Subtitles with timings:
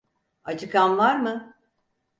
[0.43, 1.55] Acıkan var mı?